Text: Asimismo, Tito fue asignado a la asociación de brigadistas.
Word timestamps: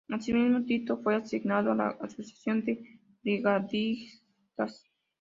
Asimismo, 0.09 0.63
Tito 0.65 0.97
fue 1.03 1.13
asignado 1.13 1.71
a 1.71 1.75
la 1.75 1.87
asociación 2.01 2.63
de 2.65 2.99
brigadistas. 3.23 4.83